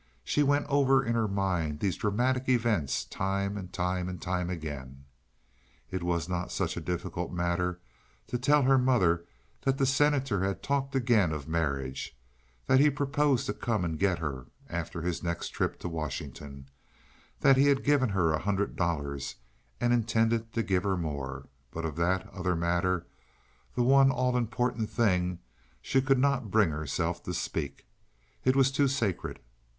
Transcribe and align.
She 0.23 0.41
went 0.41 0.65
over 0.65 1.03
in 1.05 1.13
her 1.13 1.27
mind 1.27 1.79
these 1.79 1.95
dramatic 1.95 2.49
events 2.49 3.05
time 3.05 3.55
and 3.55 3.71
time 3.71 4.09
and 4.09 4.19
time 4.19 4.49
and 4.49 4.49
again. 4.57 5.05
It 5.91 6.01
was 6.01 6.27
not 6.27 6.51
such 6.51 6.75
a 6.75 6.81
difficult 6.81 7.31
matter 7.31 7.79
to 8.25 8.39
tell 8.39 8.63
her 8.63 8.79
mother 8.79 9.27
that 9.61 9.77
the 9.77 9.85
Senator 9.85 10.43
had 10.43 10.63
talked 10.63 10.95
again 10.95 11.31
of 11.31 11.47
marriage, 11.47 12.17
that 12.65 12.79
he 12.79 12.89
proposed 12.89 13.45
to 13.45 13.53
come 13.53 13.85
and 13.85 13.99
get 13.99 14.17
her 14.17 14.47
after 14.69 15.03
his 15.03 15.21
next 15.21 15.49
trip 15.49 15.77
to 15.81 15.87
Washington, 15.87 16.67
that 17.41 17.55
he 17.55 17.67
had 17.67 17.83
given 17.83 18.09
her 18.09 18.33
a 18.33 18.39
hundred 18.39 18.75
dollars 18.75 19.35
and 19.79 19.93
intended 19.93 20.51
to 20.53 20.63
give 20.63 20.81
her 20.81 20.97
more, 20.97 21.47
but 21.69 21.85
of 21.85 21.95
that 21.97 22.25
other 22.33 22.55
matter—the 22.55 23.83
one 23.83 24.09
all 24.09 24.35
important 24.35 24.89
thing, 24.89 25.37
she 25.79 26.01
could 26.01 26.17
not 26.17 26.49
bring 26.49 26.71
herself 26.71 27.21
to 27.21 27.35
speak. 27.35 27.85
It 28.43 28.55
was 28.55 28.71
too 28.71 28.87
sacred. 28.87 29.39